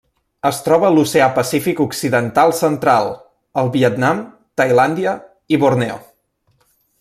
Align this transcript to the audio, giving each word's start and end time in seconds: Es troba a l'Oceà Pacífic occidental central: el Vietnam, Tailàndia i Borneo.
Es 0.49 0.59
troba 0.67 0.85
a 0.87 0.91
l'Oceà 0.93 1.25
Pacífic 1.35 1.81
occidental 1.85 2.53
central: 2.61 3.11
el 3.63 3.71
Vietnam, 3.79 4.23
Tailàndia 4.63 5.15
i 5.57 5.61
Borneo. 5.67 6.01